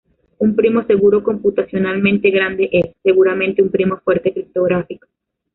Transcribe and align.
Un 0.39 0.55
primo 0.55 0.83
seguro 0.87 1.21
computacionalmente 1.21 2.31
grande 2.31 2.69
es, 2.71 2.85
seguramente, 3.03 3.61
un 3.61 3.69
primo 3.69 3.97
fuerte 3.99 4.33
criptográfico. 4.33 5.07